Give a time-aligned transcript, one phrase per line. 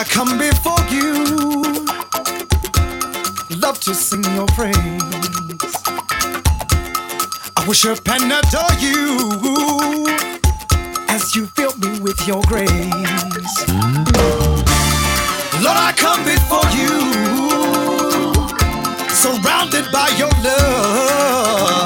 [0.00, 1.12] I come before you.
[3.60, 4.74] Love to sing your praise.
[7.54, 10.08] I worship and adore you
[11.10, 12.70] as you fill me with your grace.
[15.60, 16.88] Lord, I come before you,
[19.10, 21.84] surrounded by your love.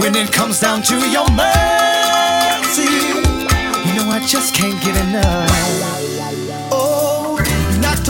[0.00, 2.88] When it comes down to your mercy,
[3.84, 6.05] you know I just can't get enough.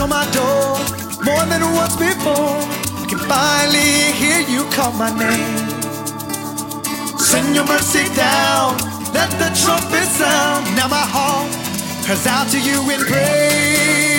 [0.07, 0.79] My door
[1.25, 2.55] more than once before.
[3.01, 5.67] I can finally hear you call my name.
[7.19, 8.77] Send your mercy down,
[9.13, 10.65] let the trumpet sound.
[10.77, 11.51] Now my heart
[12.05, 14.16] cries out to you in praise.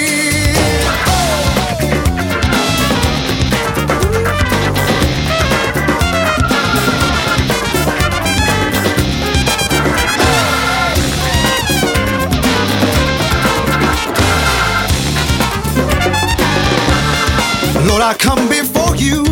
[17.89, 19.25] Lord, I come before you.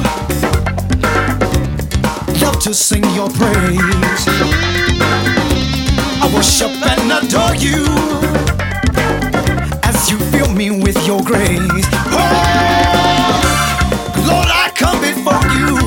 [2.41, 4.27] Love to sing your praise.
[6.22, 7.84] I worship and adore you
[9.84, 11.87] as you fill me with your grace.
[12.11, 12.19] Oh,
[14.27, 15.78] Lord, I come before you,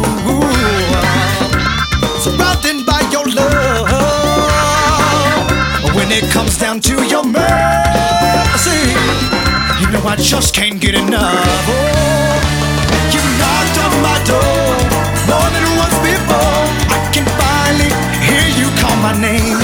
[2.22, 3.90] surrounded by your love.
[5.96, 8.80] When it comes down to your mercy,
[9.82, 11.46] you know I just can't get enough.
[11.68, 12.09] Oh,
[18.82, 19.60] call my name.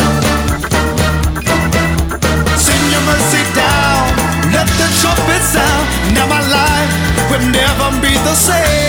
[2.66, 4.04] Send your mercy down,
[4.56, 5.86] let the trumpet sound.
[6.16, 6.92] Now my life
[7.30, 8.85] will never be the same.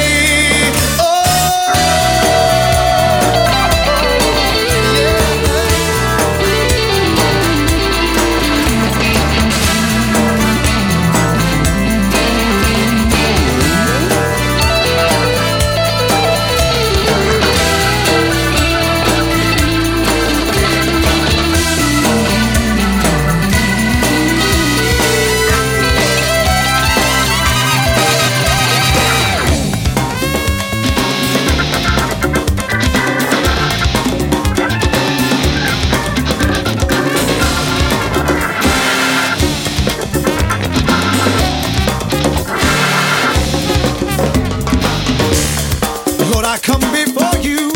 [46.56, 47.70] I come before you.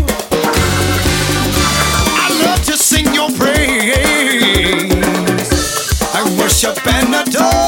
[2.17, 4.91] I love to sing your praise.
[6.15, 7.60] I worship and adore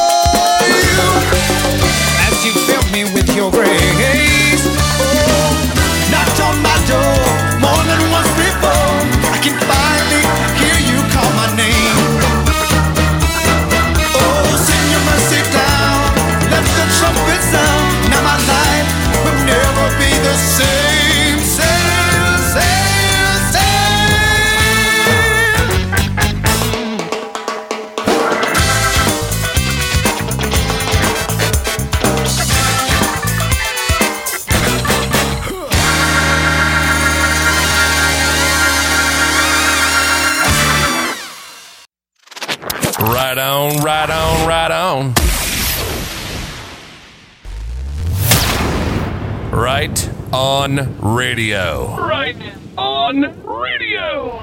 [50.63, 51.93] on radio.
[51.97, 52.37] Right
[52.77, 54.41] on radio.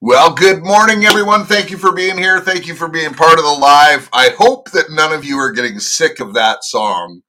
[0.00, 1.44] Well, good morning, everyone.
[1.44, 2.40] Thank you for being here.
[2.40, 4.08] Thank you for being part of the live.
[4.14, 7.24] I hope that none of you are getting sick of that song.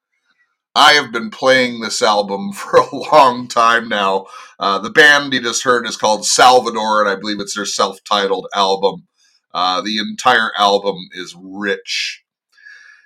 [0.75, 4.27] I have been playing this album for a long time now.
[4.57, 8.01] Uh, the band you just heard is called Salvador, and I believe it's their self
[8.05, 9.07] titled album.
[9.53, 12.23] Uh, the entire album is rich.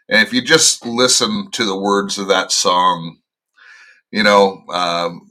[0.07, 3.20] And if you just listen to the words of that song,
[4.11, 5.29] you know, um,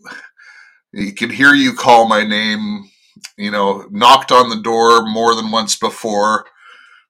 [0.92, 2.88] you can hear you call my name,
[3.36, 6.46] you know, knocked on the door more than once before,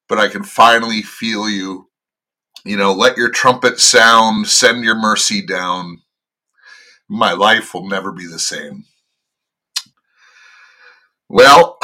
[0.08, 1.88] but I can finally feel you.
[2.64, 6.02] You know, let your trumpet sound, send your mercy down.
[7.08, 8.84] My life will never be the same.
[11.28, 11.78] Well,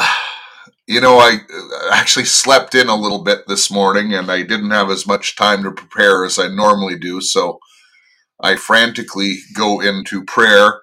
[0.87, 4.71] you know, I uh, actually slept in a little bit this morning and I didn't
[4.71, 7.21] have as much time to prepare as I normally do.
[7.21, 7.59] So
[8.39, 10.81] I frantically go into prayer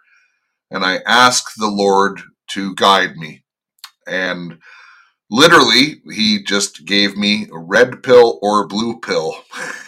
[0.70, 3.44] and I ask the Lord to guide me.
[4.06, 4.58] And
[5.30, 9.36] literally, He just gave me a red pill or a blue pill.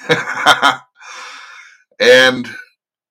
[2.00, 2.48] and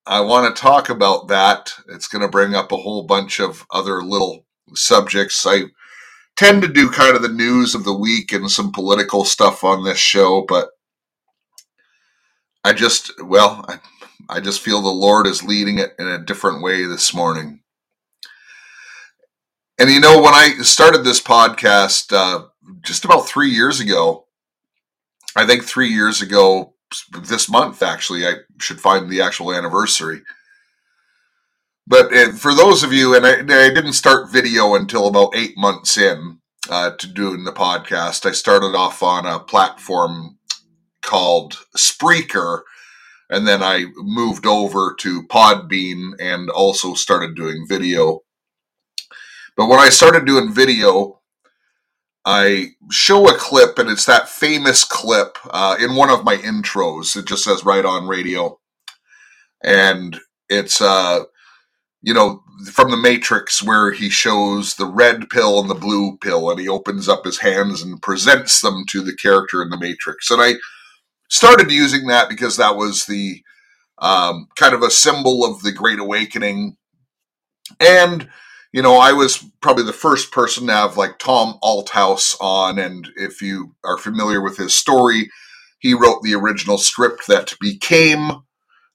[0.08, 1.74] I want to talk about that.
[1.90, 5.46] It's going to bring up a whole bunch of other little subjects.
[5.46, 5.64] I
[6.36, 9.84] tend to do kind of the news of the week and some political stuff on
[9.84, 10.70] this show, but
[12.64, 13.80] I just, well, I,
[14.30, 17.62] I just feel the Lord is leading it in a different way this morning.
[19.78, 22.46] And you know, when I started this podcast uh,
[22.82, 24.26] just about three years ago,
[25.36, 26.74] I think three years ago,
[27.12, 30.22] this month actually, I should find the actual anniversary.
[31.88, 35.56] But uh, for those of you, and I, I, didn't start video until about eight
[35.58, 36.40] months in
[36.70, 38.26] uh, to doing the podcast.
[38.26, 40.38] I started off on a platform
[41.02, 42.62] called Spreaker,
[43.30, 48.22] and then I moved over to Podbean and also started doing video.
[49.58, 51.22] But when I started doing video,
[52.26, 57.16] I show a clip, and it's that famous clip uh, in one of my intros.
[57.16, 58.60] It just says right on radio.
[59.64, 60.20] And
[60.50, 61.24] it's, uh,
[62.02, 66.50] you know, from the Matrix where he shows the red pill and the blue pill,
[66.50, 70.32] and he opens up his hands and presents them to the character in the Matrix.
[70.32, 70.56] And I
[71.30, 73.42] started using that because that was the
[74.00, 76.78] um, kind of a symbol of the Great Awakening.
[77.80, 78.30] And
[78.76, 83.08] you know, I was probably the first person to have like Tom Althouse on, and
[83.16, 85.30] if you are familiar with his story,
[85.80, 88.44] he wrote the original script that became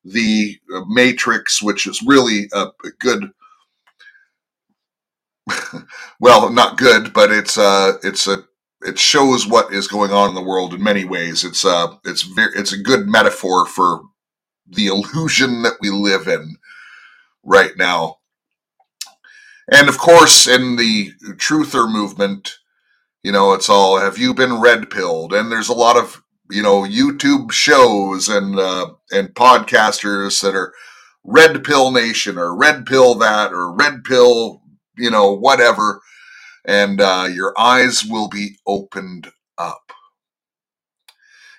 [0.05, 3.31] the uh, Matrix, which is really a, a good.
[6.21, 8.45] well, not good, but it's uh, it's a
[8.83, 11.45] it shows what is going on in the world in many ways.
[11.45, 14.03] It's a it's very it's a good metaphor for
[14.67, 16.57] the illusion that we live in
[17.43, 18.17] right now
[19.71, 22.59] and of course, in the truther movement,
[23.23, 25.33] you know, it's all have you been red pilled?
[25.33, 30.75] And there's a lot of you know YouTube shows and uh, and podcasters that are
[31.23, 34.63] red pill nation or red pill that or red pill
[34.99, 36.01] you know whatever,
[36.65, 39.93] and uh, your eyes will be opened up,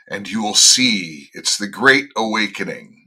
[0.10, 3.00] and you will see it's the great awakening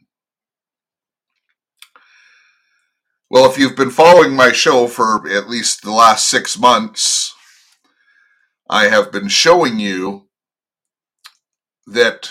[3.28, 7.34] Well, if you've been following my show for at least the last six months,
[8.70, 10.28] I have been showing you
[11.86, 12.30] that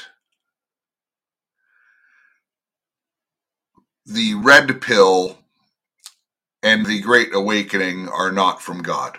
[4.05, 5.39] the red pill
[6.63, 9.17] and the great awakening are not from God.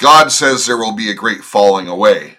[0.00, 2.38] God says there will be a great falling away,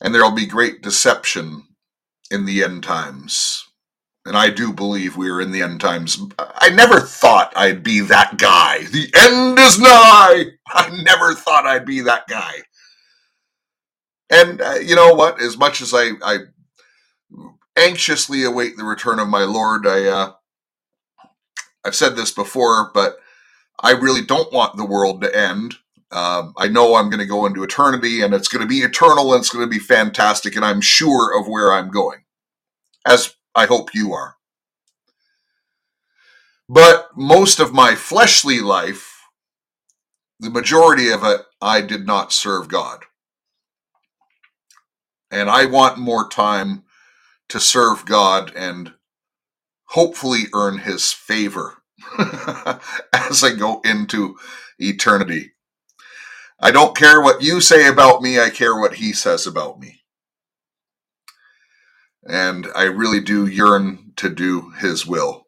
[0.00, 1.64] and there will be great deception
[2.30, 3.64] in the end times
[4.26, 6.18] and I do believe we are in the end times.
[6.38, 8.84] I never thought I'd be that guy.
[8.84, 10.44] The end is nigh.
[10.68, 12.54] I never thought I'd be that guy.
[14.30, 15.42] And uh, you know what?
[15.42, 16.38] As much as I, I
[17.76, 20.32] anxiously await the return of my Lord, I, uh,
[21.84, 23.18] I've said this before, but
[23.80, 25.76] I really don't want the world to end.
[26.10, 29.32] Um, I know I'm going to go into eternity, and it's going to be eternal,
[29.32, 32.20] and it's going to be fantastic, and I'm sure of where I'm going.
[33.06, 34.36] As I hope you are.
[36.68, 39.22] But most of my fleshly life,
[40.40, 43.04] the majority of it, I did not serve God.
[45.30, 46.84] And I want more time
[47.48, 48.94] to serve God and
[49.86, 51.82] hopefully earn his favor
[53.12, 54.36] as I go into
[54.78, 55.52] eternity.
[56.60, 60.04] I don't care what you say about me, I care what he says about me
[62.26, 65.46] and I really do yearn to do His will.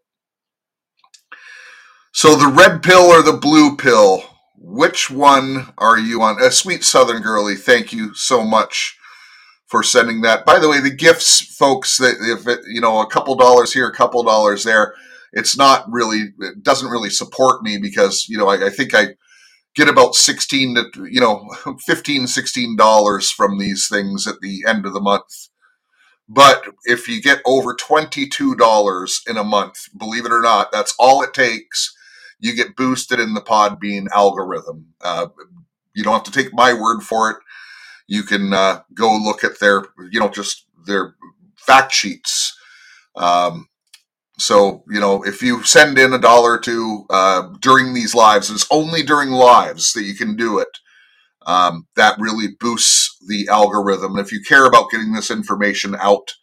[2.12, 4.24] So, the red pill or the blue pill,
[4.56, 6.42] which one are you on?
[6.42, 8.96] A sweet Southern girlie, thank you so much
[9.66, 10.46] for sending that.
[10.46, 13.88] By the way, the gifts, folks, that if it, you know, a couple dollars here,
[13.88, 14.94] a couple dollars there,
[15.36, 19.10] it's not really, it doesn't really support me because, you know, I, I think I
[19.76, 21.48] get about 16 to, you know,
[21.86, 25.34] 15, 16 dollars from these things at the end of the month
[26.28, 31.22] but if you get over $22 in a month, believe it or not, that's all
[31.22, 31.94] it takes.
[32.40, 34.88] You get boosted in the Podbean algorithm.
[35.00, 35.28] Uh,
[35.94, 37.36] you don't have to take my word for it.
[38.08, 41.14] You can uh, go look at their, you know, just their
[41.56, 42.56] fact sheets.
[43.16, 43.68] Um,
[44.38, 48.66] so, you know, if you send in a dollar two uh, during these lives, it's
[48.70, 50.68] only during lives that you can do it
[51.46, 54.16] um, that really boosts the algorithm.
[54.16, 56.34] And if you care about getting this information out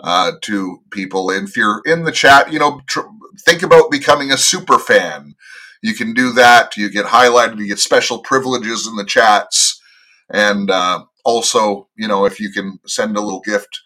[0.00, 3.00] uh, to people, and if you're in the chat, you know, tr-
[3.44, 5.34] think about becoming a super fan.
[5.82, 6.76] You can do that.
[6.76, 7.58] You get highlighted.
[7.58, 9.80] You get special privileges in the chats,
[10.30, 13.80] and uh, also, you know, if you can send a little gift.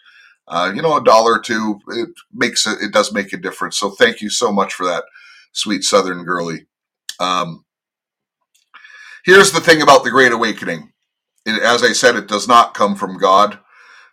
[0.50, 3.78] Uh, you know, a dollar or two, it makes it, it does make a difference.
[3.78, 5.04] So thank you so much for that,
[5.52, 6.66] sweet Southern girly.
[7.20, 7.64] Um,
[9.24, 10.92] Here's the thing about the Great Awakening.
[11.44, 13.58] It, as I said, it does not come from God.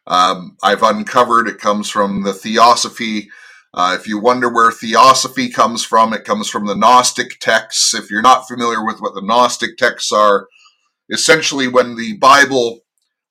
[0.06, 3.30] Um, I've uncovered it comes from the Theosophy.
[3.74, 7.94] Uh, if you wonder where Theosophy comes from, it comes from the Gnostic texts.
[7.94, 10.48] If you're not familiar with what the Gnostic texts are,
[11.10, 12.82] essentially when the Bible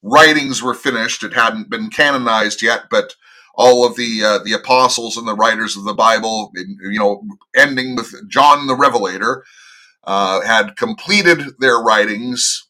[0.06, 3.14] writings were finished, it hadn't been canonized yet, but
[3.54, 7.22] all of the uh, the apostles and the writers of the Bible, you know,
[7.56, 9.44] ending with John the Revelator,
[10.04, 12.68] uh, had completed their writings.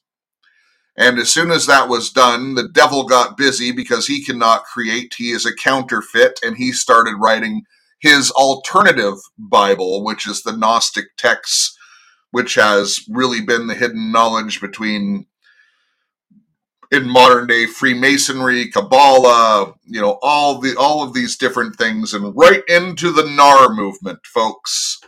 [0.97, 5.15] And as soon as that was done, the devil got busy because he cannot create.
[5.19, 7.65] He is a counterfeit, and he started writing
[8.01, 11.77] his alternative Bible, which is the Gnostic texts,
[12.31, 15.27] which has really been the hidden knowledge between
[16.93, 22.35] in modern day Freemasonry, Kabbalah, you know, all the all of these different things, and
[22.37, 25.01] right into the NAR movement, folks.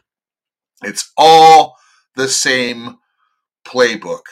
[0.84, 1.76] It's all
[2.16, 2.98] the same
[3.66, 4.22] playbook.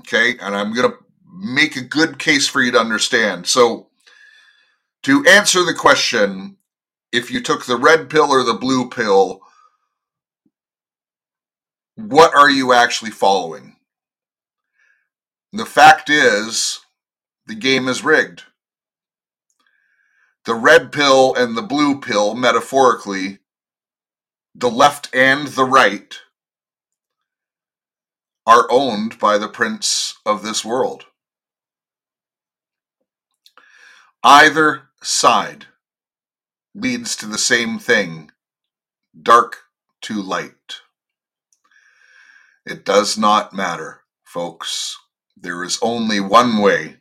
[0.00, 0.94] Okay, and I'm gonna
[1.34, 3.46] make a good case for you to understand.
[3.46, 3.88] So,
[5.04, 6.56] to answer the question,
[7.12, 9.40] if you took the red pill or the blue pill,
[11.96, 13.71] what are you actually following?
[15.54, 16.80] The fact is,
[17.46, 18.44] the game is rigged.
[20.46, 23.40] The red pill and the blue pill, metaphorically,
[24.54, 26.18] the left and the right,
[28.46, 31.04] are owned by the prince of this world.
[34.24, 35.66] Either side
[36.74, 38.30] leads to the same thing
[39.20, 39.64] dark
[40.00, 40.80] to light.
[42.64, 44.96] It does not matter, folks.
[45.42, 46.98] There is only one way,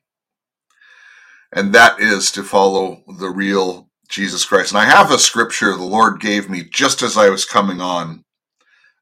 [1.53, 4.71] and that is to follow the real Jesus Christ.
[4.71, 8.24] And I have a scripture the Lord gave me just as I was coming on.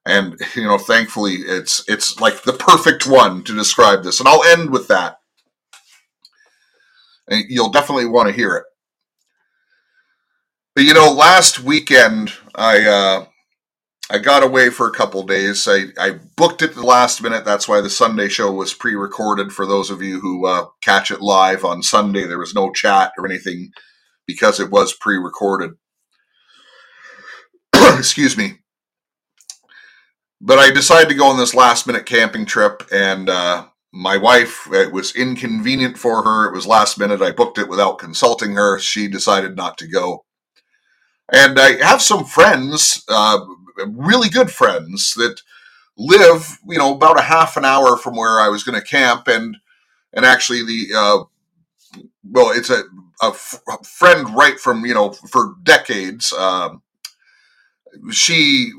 [0.06, 4.20] And you know, thankfully it's it's like the perfect one to describe this.
[4.20, 5.18] And I'll end with that.
[7.30, 8.66] And you'll definitely want to hear it.
[10.76, 13.26] But you know, last weekend I uh
[14.10, 15.68] I got away for a couple days.
[15.68, 17.46] I, I booked it the last minute.
[17.46, 21.12] That's why the Sunday show was pre recorded for those of you who uh, catch
[21.12, 22.26] it live on Sunday.
[22.26, 23.72] There was no chat or anything
[24.26, 25.72] because it was pre recorded.
[27.76, 28.60] Excuse me.
[30.42, 34.68] But I decided to go on this last minute camping trip, and uh, my wife,
[34.72, 36.48] it was inconvenient for her.
[36.48, 37.22] It was last minute.
[37.22, 38.80] I booked it without consulting her.
[38.80, 40.26] She decided not to go.
[41.32, 43.40] And I have some friends, uh,
[43.88, 45.42] really good friends that
[45.98, 49.28] live, you know, about a half an hour from where I was going to camp,
[49.28, 49.58] and
[50.14, 51.18] and actually the uh,
[52.24, 52.84] well, it's a,
[53.24, 56.34] a, f- a friend right from you know for decades.
[56.34, 56.82] Um,
[58.12, 58.72] she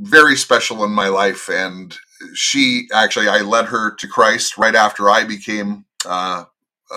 [0.00, 1.96] very special in my life, and
[2.34, 6.44] she actually I led her to Christ right after I became uh,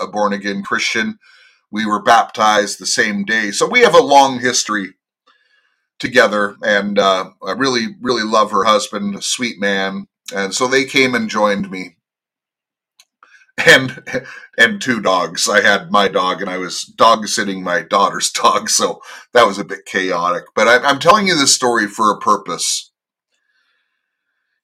[0.00, 1.18] a born again Christian.
[1.70, 4.94] We were baptized the same day, so we have a long history
[6.00, 11.14] together, and uh, I really, really love her husband, sweet man, and so they came
[11.14, 11.96] and joined me,
[13.66, 14.02] and
[14.58, 15.48] and two dogs.
[15.48, 19.00] I had my dog, and I was dog sitting my daughter's dog, so
[19.32, 20.44] that was a bit chaotic.
[20.56, 22.90] But I, I'm telling you this story for a purpose.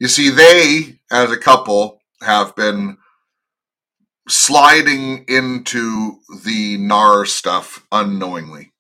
[0.00, 2.98] You see, they, as a couple, have been
[4.28, 8.72] sliding into the NAR stuff unknowingly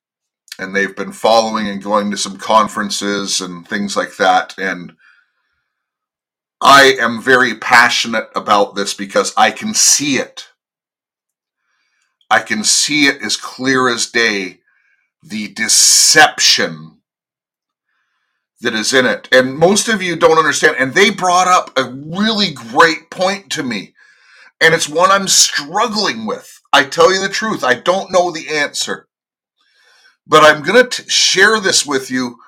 [0.58, 4.54] and they've been following and going to some conferences and things like that.
[4.58, 4.94] And
[6.60, 10.48] I am very passionate about this because I can see it.
[12.30, 14.60] I can see it as clear as day
[15.22, 16.98] the deception
[18.60, 19.28] that is in it.
[19.32, 20.76] And most of you don't understand.
[20.78, 23.94] And they brought up a really great point to me.
[24.60, 26.60] And it's one I'm struggling with.
[26.72, 29.05] I tell you the truth, I don't know the answer.
[30.26, 32.38] But I'm going to share this with you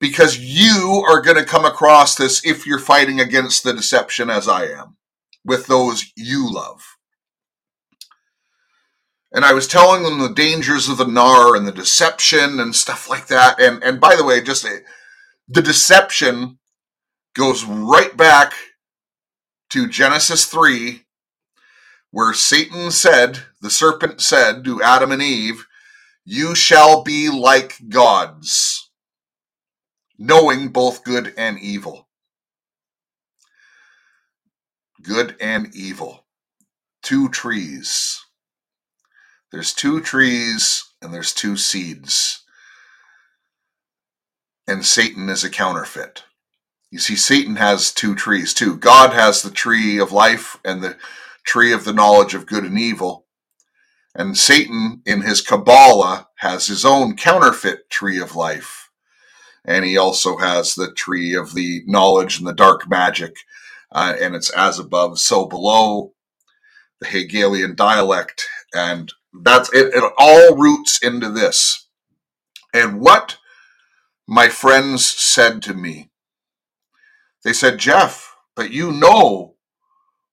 [0.00, 4.48] because you are going to come across this if you're fighting against the deception as
[4.48, 4.96] I am
[5.44, 6.82] with those you love.
[9.32, 13.08] And I was telling them the dangers of the NAR and the deception and stuff
[13.10, 13.60] like that.
[13.60, 14.66] And and by the way, just
[15.48, 16.58] the deception
[17.34, 18.54] goes right back
[19.70, 21.04] to Genesis 3
[22.14, 25.66] where Satan said, the serpent said to Adam and Eve,
[26.24, 28.90] you shall be like gods,
[30.18, 32.08] knowing both good and evil.
[35.02, 36.24] Good and evil.
[37.02, 38.24] Two trees.
[39.52, 42.42] There's two trees and there's two seeds.
[44.66, 46.24] And Satan is a counterfeit.
[46.90, 48.76] You see, Satan has two trees too.
[48.76, 50.96] God has the tree of life and the
[51.44, 53.23] tree of the knowledge of good and evil.
[54.14, 58.90] And Satan, in his Kabbalah, has his own counterfeit tree of life.
[59.64, 63.34] And he also has the tree of the knowledge and the dark magic.
[63.90, 66.12] Uh, and it's as above, so below
[67.00, 68.46] the Hegelian dialect.
[68.74, 71.88] And that's it, it all roots into this.
[72.72, 73.38] And what
[74.26, 76.10] my friends said to me,
[77.44, 79.56] they said, Jeff, but you know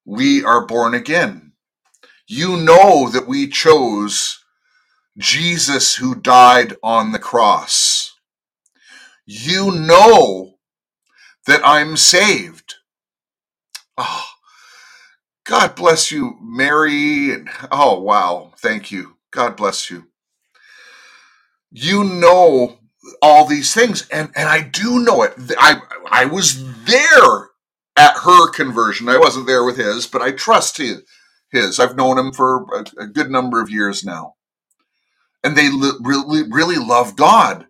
[0.06, 1.51] we are born again.
[2.34, 4.42] You know that we chose
[5.18, 8.16] Jesus who died on the cross.
[9.26, 10.54] You know
[11.46, 12.76] that I'm saved.
[13.98, 14.28] Oh,
[15.46, 17.34] God bless you, Mary.
[17.34, 18.54] And oh, wow.
[18.60, 19.18] Thank you.
[19.32, 20.06] God bless you.
[21.70, 22.80] You know
[23.22, 25.34] all these things, and, and I do know it.
[25.58, 27.50] I I was there
[27.98, 29.10] at her conversion.
[29.10, 31.04] I wasn't there with his, but I trust his.
[31.52, 31.80] His.
[31.80, 34.36] I've known him for a, a good number of years now.
[35.44, 37.68] And they li- really, really love God.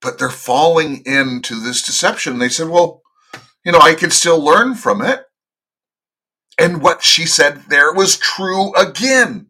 [0.00, 2.38] But they're falling into this deception.
[2.38, 3.02] They said, well,
[3.64, 5.24] you know, I could still learn from it.
[6.58, 9.48] And what she said there was true again.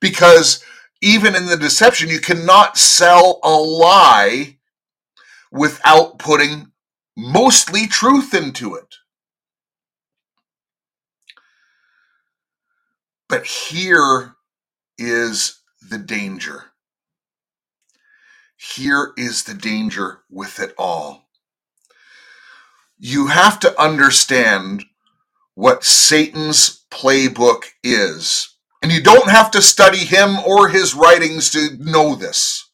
[0.00, 0.62] Because
[1.00, 4.58] even in the deception, you cannot sell a lie
[5.52, 6.72] without putting
[7.16, 8.96] mostly truth into it.
[13.34, 14.36] But here
[14.96, 16.66] is the danger.
[18.56, 21.28] Here is the danger with it all.
[22.96, 24.84] You have to understand
[25.56, 28.54] what Satan's playbook is.
[28.80, 32.70] And you don't have to study him or his writings to know this.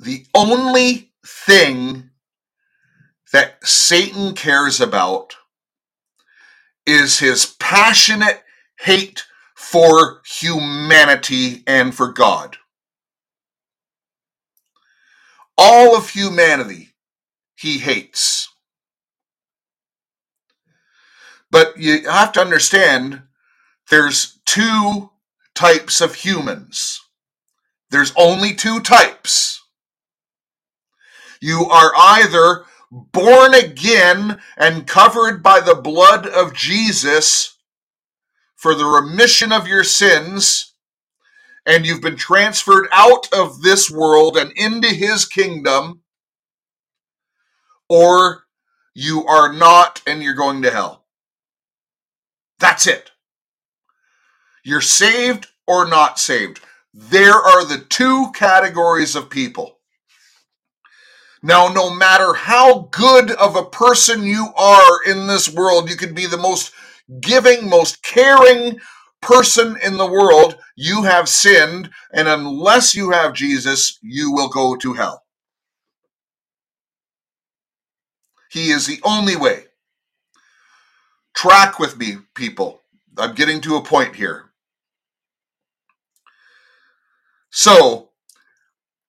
[0.00, 2.10] The only thing
[3.32, 5.36] that Satan cares about
[6.86, 8.42] is his passionate
[8.80, 12.56] hate for humanity and for God.
[15.56, 16.94] All of humanity
[17.56, 18.48] he hates.
[21.50, 23.22] But you have to understand
[23.90, 25.10] there's two
[25.54, 27.00] types of humans.
[27.90, 29.62] There's only two types.
[31.40, 37.56] You are either born again and covered by the blood of Jesus
[38.56, 40.74] for the remission of your sins,
[41.66, 46.02] and you've been transferred out of this world and into his kingdom,
[47.88, 48.44] or
[48.94, 51.04] you are not and you're going to hell.
[52.58, 53.10] That's it.
[54.62, 56.60] You're saved or not saved.
[56.92, 59.79] There are the two categories of people.
[61.42, 66.14] Now, no matter how good of a person you are in this world, you could
[66.14, 66.72] be the most
[67.20, 68.78] giving, most caring
[69.22, 74.76] person in the world, you have sinned, and unless you have Jesus, you will go
[74.76, 75.24] to hell.
[78.50, 79.64] He is the only way.
[81.34, 82.82] Track with me, people.
[83.16, 84.46] I'm getting to a point here.
[87.50, 88.10] So,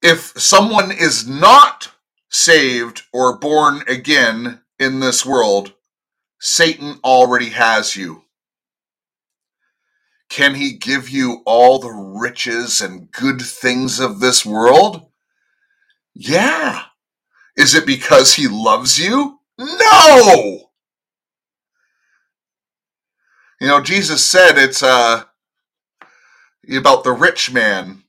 [0.01, 1.91] if someone is not
[2.31, 5.73] saved or born again in this world,
[6.39, 8.23] Satan already has you.
[10.29, 15.07] Can he give you all the riches and good things of this world?
[16.15, 16.83] Yeah.
[17.57, 19.39] Is it because he loves you?
[19.57, 20.71] No.
[23.59, 25.25] You know, Jesus said it's uh
[26.69, 28.03] about the rich man.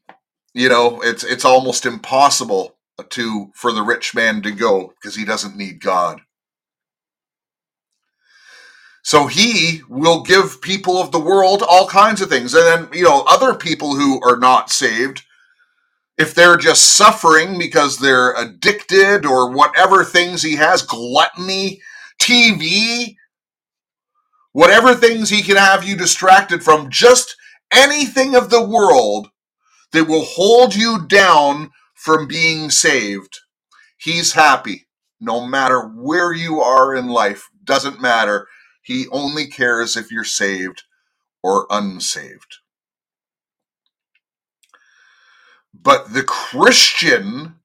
[0.55, 2.77] You know, it's it's almost impossible
[3.11, 6.21] to for the rich man to go because he doesn't need God.
[9.03, 12.55] So he will give people of the world all kinds of things.
[12.55, 15.23] And then, you know, other people who are not saved,
[16.19, 21.81] if they're just suffering because they're addicted or whatever things he has, gluttony,
[22.21, 23.17] TV,
[24.53, 27.37] whatever things he can have you distracted from, just
[27.73, 29.29] anything of the world
[29.93, 31.71] that will hold you down
[32.03, 33.41] from being saved.
[33.99, 34.87] He's happy
[35.21, 38.49] no matter where you are in life, doesn't matter.
[38.83, 40.83] He only cares if you're saved
[41.43, 42.59] or unsaved.
[45.73, 47.57] But the Christian,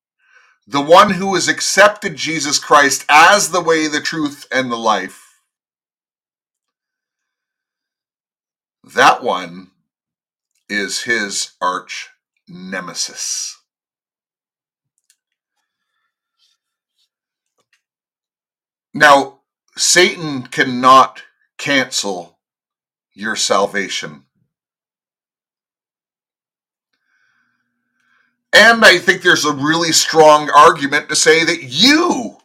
[0.67, 5.27] the one who has accepted Jesus Christ as the way, the truth, and the life,
[8.93, 9.71] That one
[10.69, 12.09] is his arch
[12.47, 13.56] nemesis.
[18.97, 19.41] Now,
[19.75, 21.21] Satan cannot
[21.59, 22.39] cancel
[23.13, 24.23] your salvation.
[28.51, 32.37] And I think there's a really strong argument to say that you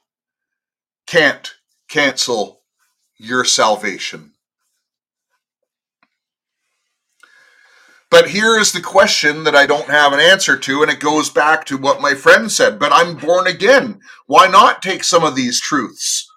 [1.07, 1.55] can't
[1.89, 2.61] cancel
[3.17, 4.33] your salvation.
[8.11, 11.31] But here is the question that I don't have an answer to, and it goes
[11.31, 12.79] back to what my friend said.
[12.79, 14.01] But I'm born again.
[14.27, 16.29] Why not take some of these truths?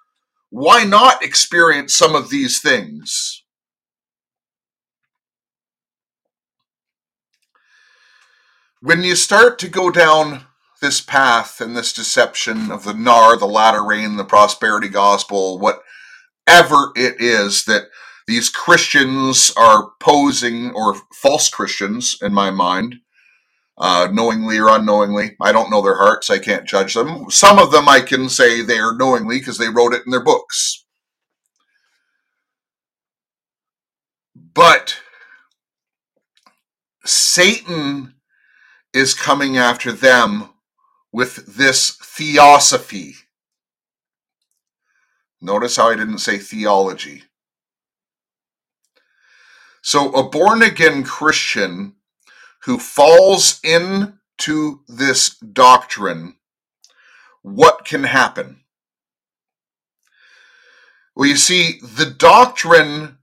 [0.50, 3.42] Why not experience some of these things?
[8.80, 10.44] When you start to go down
[10.80, 16.92] this path and this deception of the nar, the latter rain, the prosperity gospel, whatever
[16.94, 17.84] it is that
[18.28, 22.96] these Christians are posing, or false Christians in my mind,
[23.78, 25.36] uh, knowingly or unknowingly.
[25.40, 27.30] I don't know their hearts, I can't judge them.
[27.30, 30.24] Some of them I can say they are knowingly because they wrote it in their
[30.24, 30.84] books.
[34.34, 35.00] But
[37.04, 38.14] Satan
[38.92, 40.48] is coming after them
[41.12, 43.14] with this theosophy.
[45.40, 47.24] Notice how I didn't say theology.
[49.82, 51.94] So, a born again Christian
[52.66, 56.34] who falls into this doctrine,
[57.42, 58.60] what can happen?
[61.14, 63.18] Well, you see, the doctrine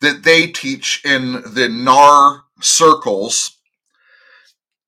[0.00, 3.56] that they teach in the NAR circles,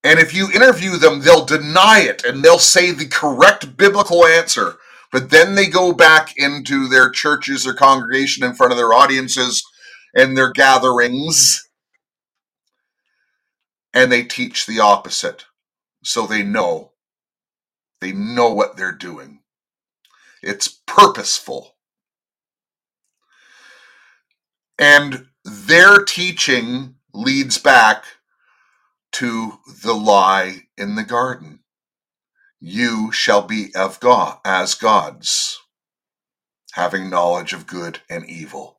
[0.02, 4.74] and if you interview them, they'll deny it and they'll say the correct biblical answer.
[5.12, 9.64] But then they go back into their churches or congregation in front of their audiences
[10.16, 11.63] and their gatherings
[13.94, 15.46] and they teach the opposite.
[16.04, 16.92] So they know.
[18.00, 19.40] They know what they're doing.
[20.42, 21.76] It's purposeful.
[24.78, 28.04] And their teaching leads back
[29.12, 31.60] to the lie in the garden.
[32.60, 35.58] You shall be of God as gods,
[36.72, 38.73] having knowledge of good and evil.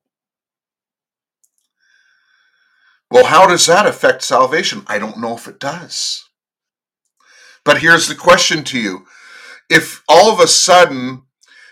[3.12, 4.84] Well, how does that affect salvation?
[4.88, 6.26] I don't know if it does.
[7.66, 9.06] But here's the question to you.
[9.70, 11.24] If all of a sudden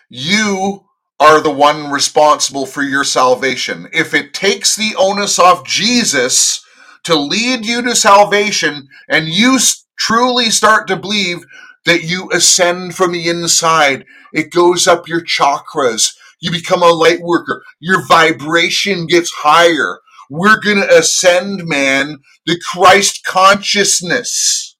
[0.09, 0.85] you
[1.19, 6.63] are the one responsible for your salvation, if it takes the onus off Jesus
[7.03, 9.59] to lead you to salvation and you
[9.97, 11.45] truly start to believe
[11.85, 17.21] that you ascend from the inside, it goes up your chakras, you become a light
[17.21, 24.77] worker, your vibration gets higher, we're going to ascend, man, the Christ consciousness.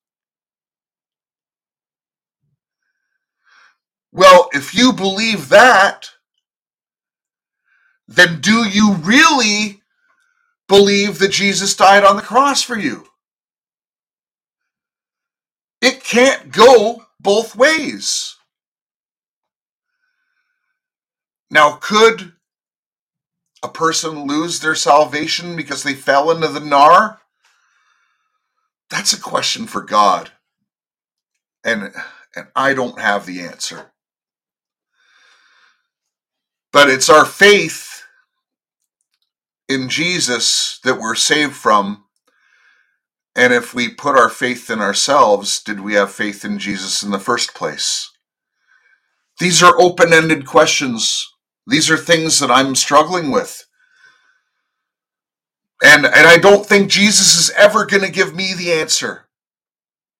[4.12, 6.10] Well, if you believe that,
[8.08, 9.82] then do you really
[10.68, 13.06] believe that Jesus died on the cross for you?
[15.82, 18.36] It can't go both ways.
[21.50, 22.34] Now, could
[23.64, 27.22] a person lose their salvation because they fell into the nar?
[28.90, 30.32] That's a question for God.
[31.64, 31.94] And,
[32.36, 33.92] and I don't have the answer.
[36.72, 38.04] But it's our faith
[39.70, 42.04] in Jesus that we're saved from.
[43.36, 47.12] And if we put our faith in ourselves, did we have faith in Jesus in
[47.12, 48.12] the first place?
[49.40, 51.33] These are open ended questions
[51.68, 53.66] these are things that I'm struggling with.
[55.84, 59.26] And, and I don't think Jesus is ever going to give me the answer.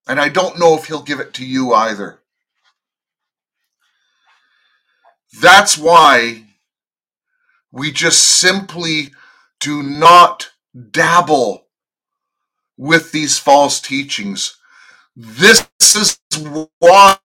[0.08, 2.20] And I don't know if he'll give it to you either.
[5.42, 6.44] That's why
[7.72, 9.12] we just simply
[9.60, 10.52] do not
[10.92, 11.66] dabble
[12.78, 14.58] with these false teachings.
[15.16, 16.20] This is
[16.80, 17.20] why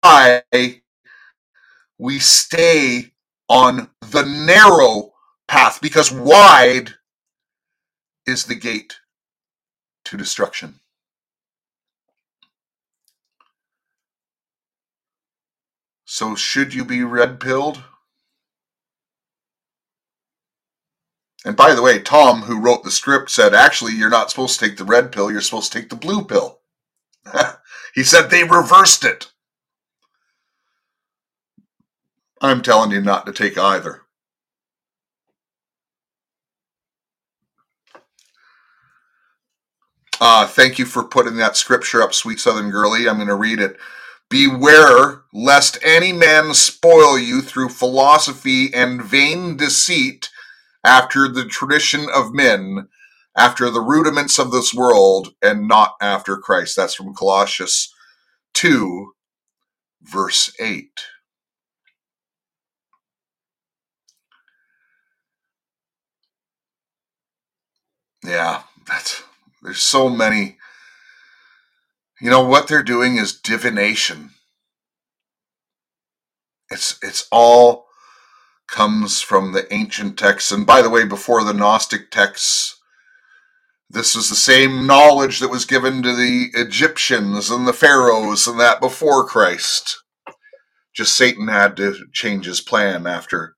[1.99, 3.13] we stay
[3.49, 5.13] on the narrow
[5.49, 6.95] path because wide
[8.27, 8.97] is the gate
[10.05, 10.81] to destruction.
[16.05, 17.83] So, should you be red pilled?
[21.45, 24.67] And by the way, Tom, who wrote the script, said actually you're not supposed to
[24.67, 26.61] take the red pill, you're supposed to take the blue pill.
[27.95, 29.31] he said they reversed it.
[32.41, 34.03] I'm telling you not to take either.
[40.21, 43.09] Uh, thank you for putting that scripture up, sweet Southern girlie.
[43.09, 43.79] I'm going to read it.
[44.31, 50.31] Beware lest any man spoil you through philosophy and vain deceit
[50.85, 52.89] after the tradition of men,
[53.37, 56.77] after the rudiments of this world, and not after Christ.
[56.77, 57.95] That's from Colossians
[58.55, 59.13] 2,
[60.03, 60.91] verse 8.
[68.27, 69.23] Yeah, that's
[69.63, 70.59] there's so many.
[72.21, 74.31] You know what they're doing is divination.
[76.71, 77.87] It's it's all
[78.69, 80.51] comes from the ancient texts.
[80.51, 82.77] And by the way, before the Gnostic texts,
[83.89, 88.59] this is the same knowledge that was given to the Egyptians and the pharaohs and
[88.59, 90.03] that before Christ.
[90.93, 93.55] Just Satan had to change his plan after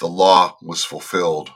[0.00, 1.50] the law was fulfilled.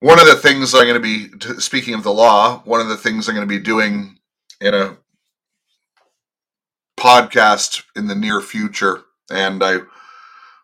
[0.00, 2.98] One of the things I'm going to be, speaking of the law, one of the
[2.98, 4.18] things I'm going to be doing
[4.60, 4.96] in a
[6.98, 9.78] podcast in the near future, and I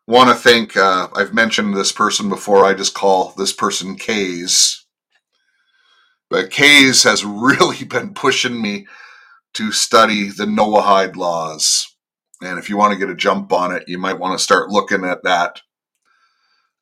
[0.07, 4.85] want to thank, uh, I've mentioned this person before, I just call this person Kays.
[6.29, 8.87] But Kays has really been pushing me
[9.55, 11.87] to study the Noahide laws.
[12.42, 14.71] And if you want to get a jump on it, you might want to start
[14.71, 15.61] looking at that.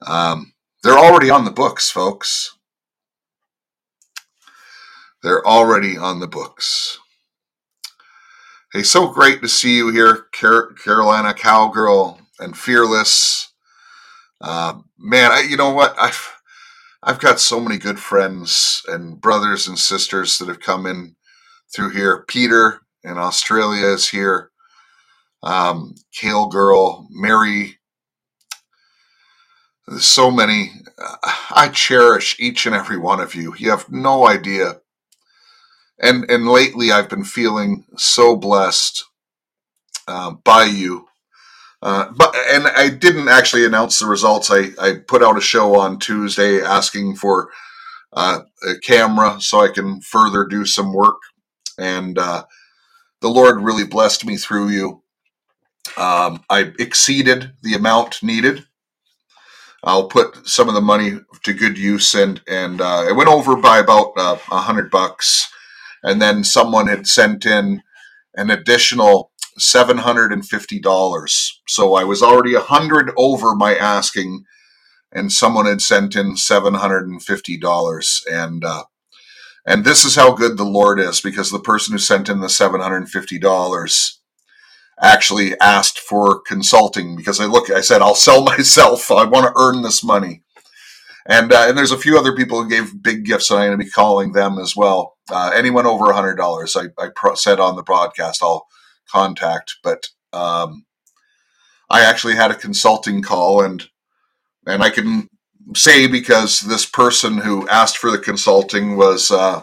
[0.05, 2.57] Um, they're already on the books, folks.
[5.23, 6.99] They're already on the books.
[8.73, 13.53] Hey, so great to see you here, Carolina Cowgirl and Fearless.
[14.41, 15.95] Uh, man, I, you know what?
[15.99, 16.37] I've
[17.03, 21.17] I've got so many good friends and brothers and sisters that have come in
[21.75, 22.25] through here.
[22.29, 24.51] Peter in Australia is here.
[25.43, 27.80] Um, Kale Girl, Mary,
[29.99, 30.73] so many.
[31.51, 33.55] I cherish each and every one of you.
[33.57, 34.81] You have no idea.
[35.99, 39.05] And and lately, I've been feeling so blessed
[40.09, 41.07] uh, by you.
[41.83, 44.51] Uh, but and I didn't actually announce the results.
[44.51, 47.51] I, I put out a show on Tuesday asking for
[48.13, 51.19] uh, a camera so I can further do some work,
[51.79, 52.45] and uh,
[53.21, 55.03] the Lord really blessed me through you.
[55.97, 58.67] Um, I exceeded the amount needed
[59.83, 63.57] I'll put some of the money to good use, and and uh, it went over
[63.57, 65.49] by about uh, a hundred bucks,
[66.03, 67.83] and then someone had sent in
[68.35, 71.61] an additional seven hundred and fifty dollars.
[71.67, 74.45] So I was already a hundred over my asking,
[75.13, 78.85] and someone had sent in seven hundred and fifty dollars, and uh,
[79.67, 82.51] and this is how good the Lord is because the person who sent in the
[82.51, 84.20] seven hundred and fifty dollars
[85.01, 89.11] actually asked for consulting because I look, I said, I'll sell myself.
[89.11, 90.43] I want to earn this money.
[91.27, 93.79] And, uh, and there's a few other people who gave big gifts, and I'm going
[93.79, 95.17] to be calling them as well.
[95.31, 98.67] Uh, anyone over a hundred dollars, I, I pro- said on the broadcast, I'll
[99.09, 99.77] contact.
[99.85, 100.87] But um,
[101.89, 103.87] I actually had a consulting call, and
[104.67, 105.29] and I can
[105.77, 109.63] say because this person who asked for the consulting was uh,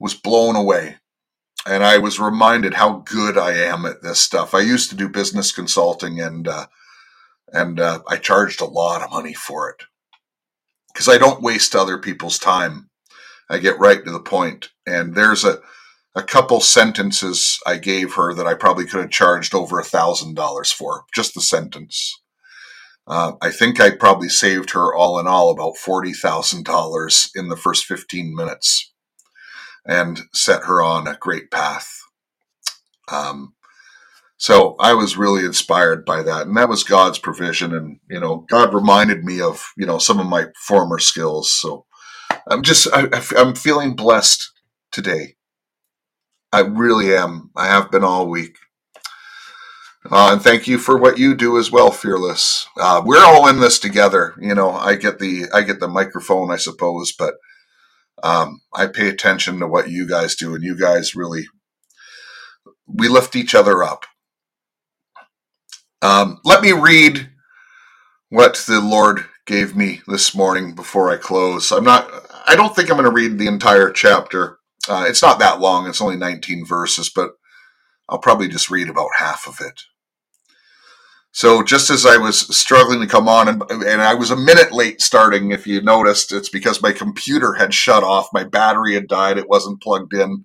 [0.00, 0.96] was blown away
[1.66, 4.54] and I was reminded how good I am at this stuff.
[4.54, 6.66] I used to do business consulting, and uh,
[7.52, 9.84] and uh, I charged a lot of money for it
[10.92, 12.90] because I don't waste other people's time.
[13.50, 14.70] I get right to the point.
[14.86, 15.60] And there's a
[16.14, 20.34] a couple sentences I gave her that I probably could have charged over a thousand
[20.34, 22.20] dollars for just the sentence.
[23.06, 27.48] Uh, I think I probably saved her all in all about forty thousand dollars in
[27.48, 28.92] the first fifteen minutes
[29.88, 31.88] and set her on a great path.
[33.10, 33.54] Um,
[34.36, 37.74] so I was really inspired by that, and that was God's provision.
[37.74, 41.50] And you know, God reminded me of you know some of my former skills.
[41.50, 41.86] So
[42.46, 44.52] I'm just I, I'm feeling blessed
[44.92, 45.36] today.
[46.52, 47.50] I really am.
[47.56, 48.56] I have been all week.
[50.10, 52.66] Uh, and thank you for what you do as well, fearless.
[52.78, 54.34] Uh, we're all in this together.
[54.40, 57.34] You know, I get the I get the microphone, I suppose, but
[58.22, 61.46] um, I pay attention to what you guys do, and you guys really
[62.86, 64.06] we lift each other up.
[66.02, 67.30] Um, let me read
[68.30, 71.72] what the Lord gave me this morning before I close.
[71.72, 72.10] I'm not.
[72.46, 74.58] I don't think I'm going to read the entire chapter.
[74.88, 75.86] Uh, it's not that long.
[75.86, 77.32] It's only 19 verses, but
[78.08, 79.82] I'll probably just read about half of it.
[81.38, 84.72] So just as I was struggling to come on, and, and I was a minute
[84.72, 89.06] late starting, if you noticed, it's because my computer had shut off, my battery had
[89.06, 90.44] died, it wasn't plugged in,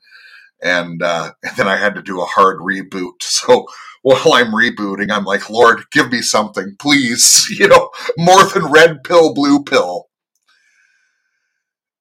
[0.62, 3.14] and, uh, and then I had to do a hard reboot.
[3.22, 3.66] So
[4.04, 9.04] while I'm rebooting, I'm like, Lord, give me something, please, you know, more than red
[9.04, 10.10] pill, blue pill.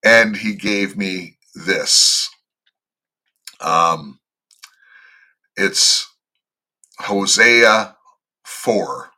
[0.05, 2.29] And he gave me this.
[3.59, 4.21] Um,
[5.57, 6.07] It's
[6.99, 7.97] Hosea
[8.63, 9.11] 4.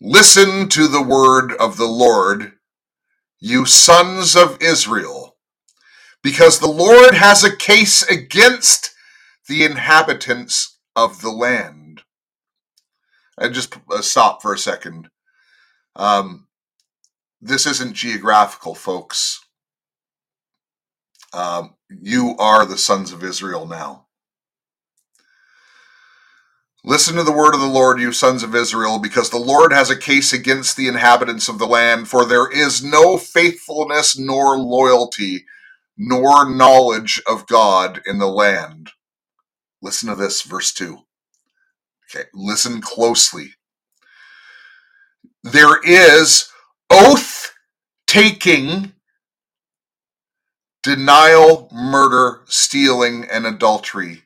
[0.00, 2.52] Listen to the word of the Lord,
[3.40, 5.36] you sons of Israel,
[6.22, 8.94] because the Lord has a case against
[9.48, 12.02] the inhabitants of the land.
[13.36, 15.08] And just uh, stop for a second.
[15.96, 16.46] Um,
[17.40, 19.40] this isn't geographical, folks.
[21.32, 24.06] Um, you are the sons of Israel now.
[26.82, 29.90] Listen to the word of the Lord, you sons of Israel, because the Lord has
[29.90, 35.44] a case against the inhabitants of the land, for there is no faithfulness nor loyalty
[35.98, 38.90] nor knowledge of God in the land.
[39.82, 40.98] Listen to this, verse 2.
[42.14, 43.54] Okay, listen closely.
[45.44, 46.50] There is
[46.90, 47.54] oath
[48.06, 48.92] taking,
[50.82, 54.24] denial, murder, stealing, and adultery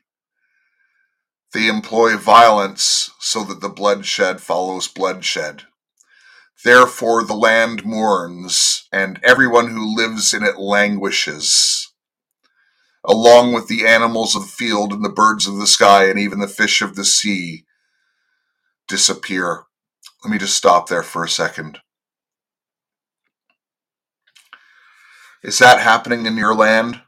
[1.55, 5.63] they employ violence so that the bloodshed follows bloodshed.
[6.65, 11.93] Therefore, the land mourns, and everyone who lives in it languishes,
[13.05, 16.39] along with the animals of the field and the birds of the sky, and even
[16.39, 17.63] the fish of the sea
[18.89, 19.63] disappear.
[20.25, 21.79] Let me just stop there for a second.
[25.41, 27.01] Is that happening in your land?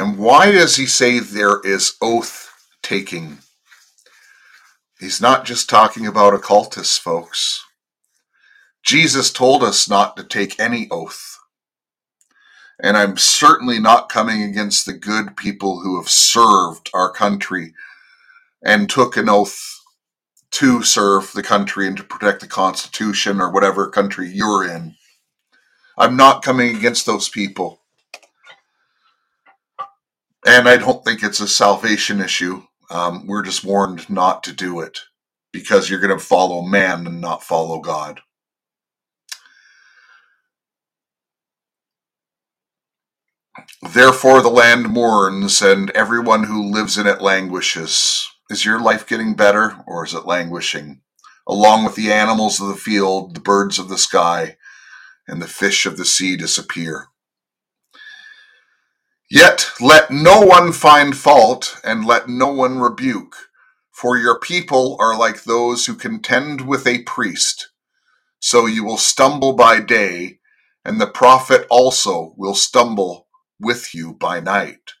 [0.00, 2.50] And why does he say there is oath
[2.82, 3.40] taking?
[4.98, 7.62] He's not just talking about occultists, folks.
[8.82, 11.38] Jesus told us not to take any oath.
[12.82, 17.74] And I'm certainly not coming against the good people who have served our country
[18.64, 19.82] and took an oath
[20.52, 24.94] to serve the country and to protect the Constitution or whatever country you're in.
[25.98, 27.79] I'm not coming against those people.
[30.46, 32.62] And I don't think it's a salvation issue.
[32.90, 35.00] Um, we're just warned not to do it
[35.52, 38.20] because you're going to follow man and not follow God.
[43.82, 48.28] Therefore, the land mourns, and everyone who lives in it languishes.
[48.50, 51.02] Is your life getting better, or is it languishing?
[51.46, 54.56] Along with the animals of the field, the birds of the sky,
[55.28, 57.09] and the fish of the sea disappear.
[59.30, 63.36] Yet let no one find fault, and let no one rebuke,
[63.92, 67.70] for your people are like those who contend with a priest.
[68.40, 70.40] So you will stumble by day,
[70.84, 73.28] and the prophet also will stumble
[73.60, 74.94] with you by night.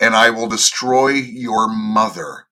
[0.00, 2.46] And I will destroy your mother.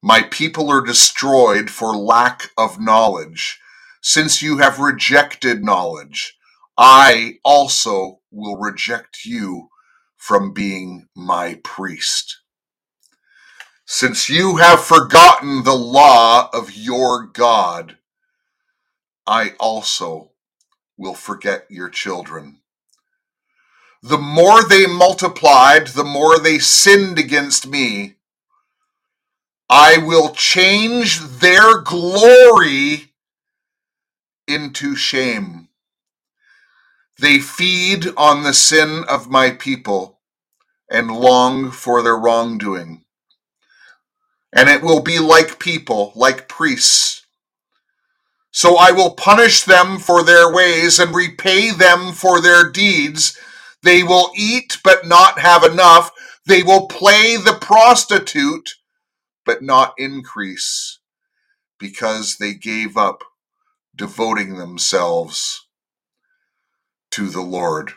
[0.00, 3.58] My people are destroyed for lack of knowledge.
[4.00, 6.38] Since you have rejected knowledge,
[6.76, 9.70] I also will reject you
[10.18, 12.40] from being my priest.
[13.86, 17.96] Since you have forgotten the law of your God,
[19.26, 20.32] I also
[20.98, 22.60] will forget your children.
[24.02, 28.16] The more they multiplied, the more they sinned against me.
[29.68, 33.12] I will change their glory
[34.46, 35.57] into shame.
[37.20, 40.20] They feed on the sin of my people
[40.90, 43.04] and long for their wrongdoing.
[44.52, 47.26] And it will be like people, like priests.
[48.52, 53.38] So I will punish them for their ways and repay them for their deeds.
[53.82, 56.10] They will eat but not have enough.
[56.46, 58.76] They will play the prostitute
[59.44, 60.98] but not increase
[61.78, 63.22] because they gave up
[63.96, 65.67] devoting themselves
[67.12, 67.92] to the Lord.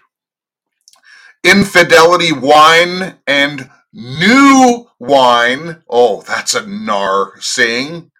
[1.43, 5.83] Infidelity wine and new wine.
[5.89, 8.11] Oh, that's a nar saying.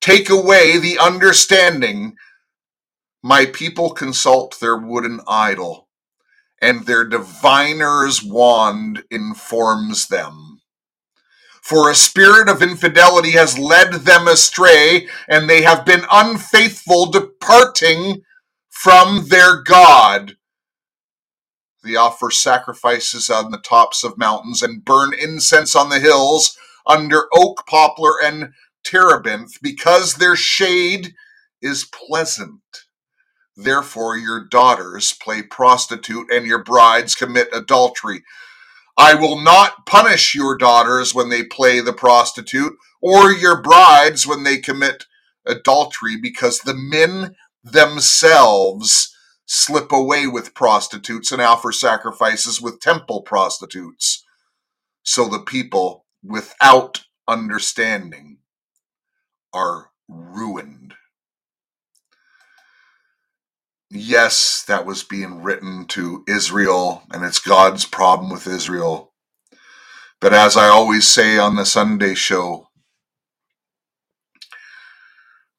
[0.00, 2.16] Take away the understanding.
[3.22, 5.88] My people consult their wooden idol,
[6.62, 10.60] and their diviner's wand informs them.
[11.62, 18.22] For a spirit of infidelity has led them astray, and they have been unfaithful, departing
[18.82, 20.36] from their God.
[21.84, 27.28] They offer sacrifices on the tops of mountains and burn incense on the hills under
[27.32, 28.52] oak, poplar, and
[28.84, 31.14] terebinth because their shade
[31.60, 32.60] is pleasant.
[33.56, 38.24] Therefore, your daughters play prostitute and your brides commit adultery.
[38.98, 44.42] I will not punish your daughters when they play the prostitute or your brides when
[44.42, 45.06] they commit
[45.46, 49.14] adultery because the men themselves
[49.46, 54.24] slip away with prostitutes and offer sacrifices with temple prostitutes.
[55.02, 58.38] So the people without understanding
[59.52, 60.94] are ruined.
[63.90, 69.12] Yes, that was being written to Israel, and it's God's problem with Israel.
[70.20, 72.68] But as I always say on the Sunday show,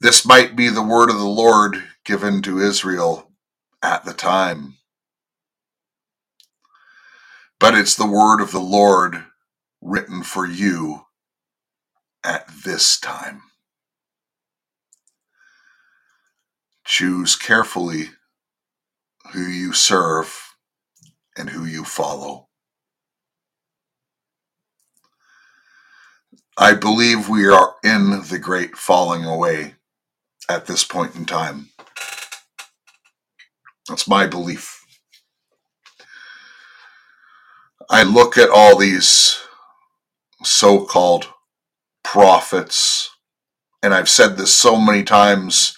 [0.01, 3.31] this might be the word of the Lord given to Israel
[3.83, 4.75] at the time.
[7.59, 9.25] But it's the word of the Lord
[9.81, 11.03] written for you
[12.25, 13.43] at this time.
[16.85, 18.11] Choose carefully
[19.33, 20.55] who you serve
[21.37, 22.49] and who you follow.
[26.57, 29.75] I believe we are in the great falling away
[30.49, 31.69] at this point in time.
[33.87, 34.85] That's my belief.
[37.89, 39.39] I look at all these
[40.43, 41.27] so called
[42.03, 43.09] prophets,
[43.81, 45.77] and I've said this so many times.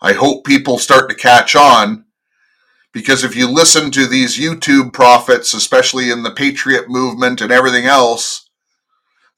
[0.00, 2.04] I hope people start to catch on
[2.92, 7.86] because if you listen to these YouTube prophets, especially in the Patriot movement and everything
[7.86, 8.48] else,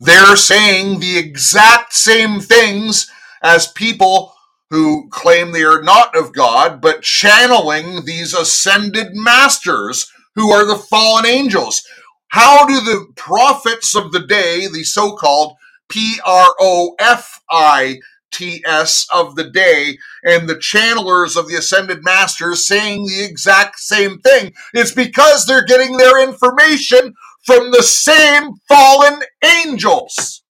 [0.01, 3.11] they're saying the exact same things
[3.43, 4.34] as people
[4.70, 10.76] who claim they are not of God, but channeling these ascended masters who are the
[10.76, 11.82] fallen angels.
[12.28, 15.55] How do the prophets of the day, the so called
[15.89, 21.57] P R O F I T S of the day, and the channelers of the
[21.57, 24.53] ascended masters saying the exact same thing?
[24.74, 27.14] It's because they're getting their information
[27.47, 30.43] from the same fallen angels.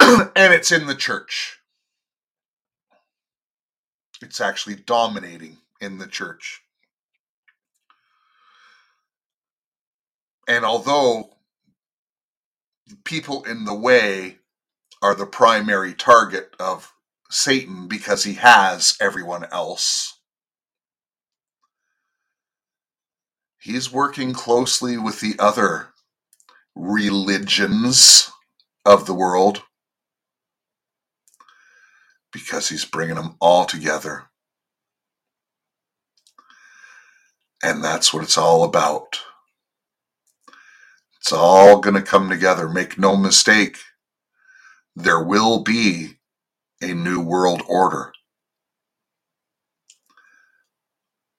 [0.00, 1.58] and it's in the church.
[4.22, 6.62] It's actually dominating in the church.
[10.48, 11.30] And although
[13.04, 14.38] people in the way
[15.02, 16.92] are the primary target of
[17.30, 20.18] Satan because he has everyone else,
[23.58, 25.88] he's working closely with the other
[26.76, 28.30] religions
[28.84, 29.62] of the world
[32.32, 34.24] because he's bringing them all together.
[37.62, 39.20] And that's what it's all about.
[41.20, 42.68] It's all going to come together.
[42.68, 43.78] Make no mistake,
[44.94, 46.18] there will be
[46.80, 48.12] a new world order.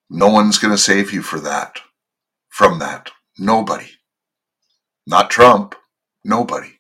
[0.10, 1.80] No one's going to save you for that,
[2.50, 3.12] from that.
[3.38, 3.90] Nobody.
[5.06, 5.76] Not Trump.
[6.24, 6.76] Nobody.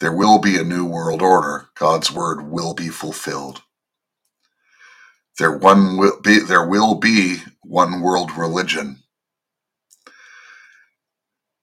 [0.00, 1.70] There will be a new world order.
[1.76, 3.62] God's word will be fulfilled.
[5.38, 9.02] There one will be there will be one world religion.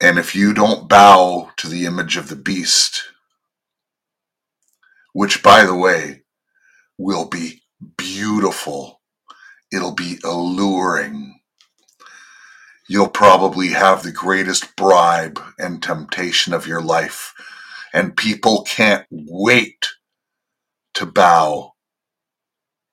[0.02, 3.04] And if you don't bow to the image of the beast,
[5.14, 6.24] which by the way
[6.98, 7.64] will be
[7.98, 9.02] beautiful,
[9.74, 11.40] it'll be alluring.
[12.88, 17.34] You'll probably have the greatest bribe and temptation of your life
[17.96, 19.88] and people can't wait
[20.94, 21.72] to bow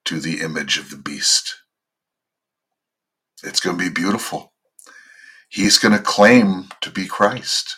[0.05, 1.57] to the image of the beast.
[3.43, 4.53] It's going to be beautiful.
[5.49, 7.77] He's going to claim to be Christ.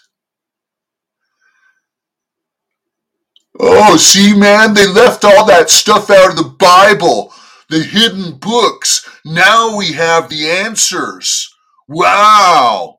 [3.58, 7.32] Oh, see, man, they left all that stuff out of the Bible,
[7.70, 9.08] the hidden books.
[9.24, 11.48] Now we have the answers.
[11.88, 12.98] Wow.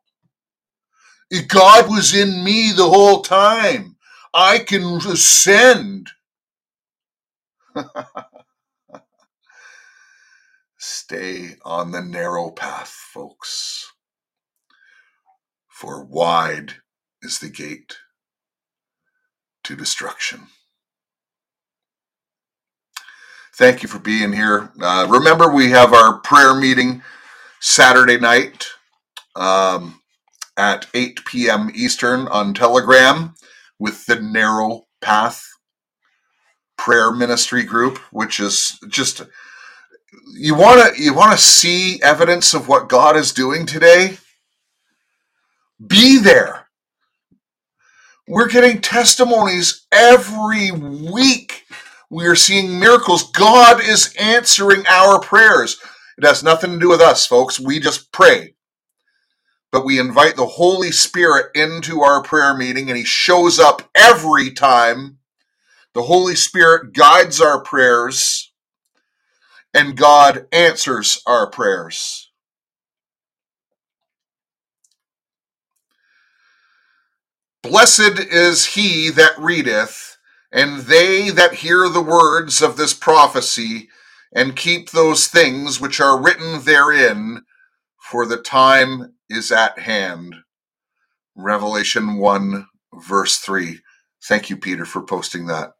[1.47, 3.94] God was in me the whole time.
[4.35, 6.09] I can ascend.
[10.77, 13.93] Stay on the narrow path, folks,
[15.69, 16.73] for wide
[17.21, 17.95] is the gate
[19.63, 20.47] to destruction.
[23.55, 24.69] Thank you for being here.
[24.81, 27.01] Uh, remember, we have our prayer meeting
[27.61, 28.67] Saturday night
[29.37, 30.01] um,
[30.57, 31.71] at 8 p.m.
[31.73, 33.33] Eastern on Telegram
[33.79, 35.43] with the Narrow Path
[36.77, 39.23] Prayer Ministry Group, which is just
[40.35, 44.17] you want to you want to see evidence of what God is doing today.
[45.85, 46.67] Be there.
[48.27, 51.65] We're getting testimonies every week.
[52.09, 53.31] We are seeing miracles.
[53.31, 55.77] God is answering our prayers.
[56.17, 57.59] It has nothing to do with us, folks.
[57.59, 58.54] We just pray.
[59.71, 64.51] But we invite the Holy Spirit into our prayer meeting and he shows up every
[64.51, 65.19] time.
[65.93, 68.51] The Holy Spirit guides our prayers
[69.73, 72.31] and God answers our prayers.
[77.63, 80.17] Blessed is he that readeth,
[80.51, 83.89] and they that hear the words of this prophecy,
[84.33, 87.43] and keep those things which are written therein,
[88.11, 90.35] for the time is at hand.
[91.35, 92.67] Revelation 1,
[93.07, 93.79] verse 3.
[94.23, 95.73] Thank you, Peter, for posting that.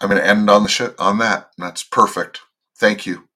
[0.00, 1.50] I'm going to end on the sh- on that.
[1.58, 2.40] That's perfect.
[2.78, 3.28] Thank you.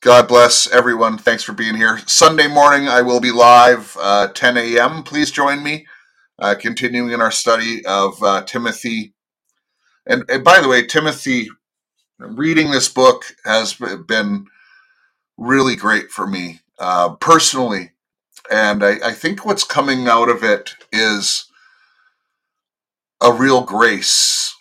[0.00, 1.18] God bless everyone.
[1.18, 2.00] Thanks for being here.
[2.06, 5.02] Sunday morning, I will be live uh, 10 a.m.
[5.02, 5.86] Please join me,
[6.38, 9.14] uh, continuing in our study of uh, Timothy.
[10.06, 11.50] And, and by the way, Timothy,
[12.18, 13.74] reading this book has
[14.08, 14.46] been
[15.40, 17.92] really great for me uh, personally.
[18.50, 21.46] And I, I think what's coming out of it is
[23.20, 24.54] a real grace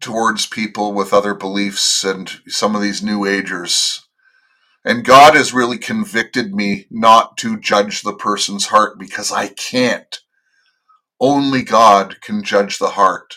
[0.00, 4.00] towards people with other beliefs and some of these new agers
[4.84, 10.20] and God has really convicted me not to judge the person's heart because I can't.
[11.20, 13.36] Only God can judge the heart.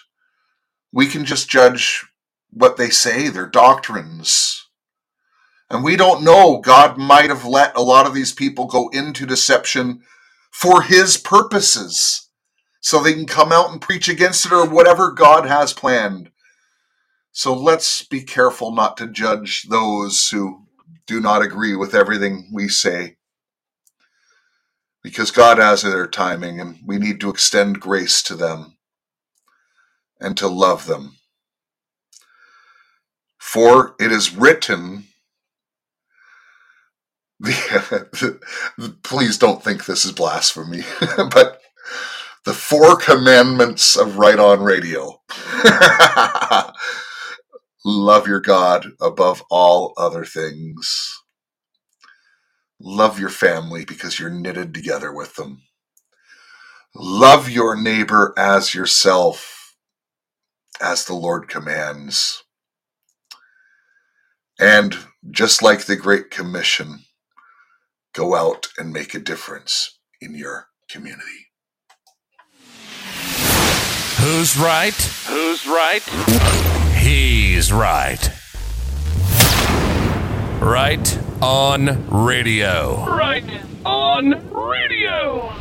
[0.93, 2.06] We can just judge
[2.52, 4.61] what they say, their doctrines.
[5.72, 6.57] And we don't know.
[6.57, 10.01] God might have let a lot of these people go into deception
[10.51, 12.30] for his purposes
[12.82, 16.30] so they can come out and preach against it or whatever God has planned.
[17.32, 20.65] So let's be careful not to judge those who
[21.07, 23.15] do not agree with everything we say.
[25.01, 28.78] Because God has their timing, and we need to extend grace to them
[30.19, 31.15] and to love them.
[33.39, 35.05] For it is written,
[39.04, 40.84] please don't think this is blasphemy,
[41.18, 41.62] but
[42.46, 45.22] the four commandments of Right On Radio.
[47.86, 51.24] Love your God above all other things.
[52.80, 55.64] Love your family because you're knitted together with them.
[56.96, 59.76] Love your neighbor as yourself,
[60.82, 62.44] as the Lord commands.
[64.60, 64.98] And
[65.32, 67.02] just like the Great Commission,
[68.14, 71.47] go out and make a difference in your community.
[74.20, 74.93] Who's right?
[75.28, 76.03] Who's right?
[76.97, 78.30] He's right.
[80.62, 83.05] Right on radio.
[83.05, 83.43] Right
[83.86, 85.53] on radio.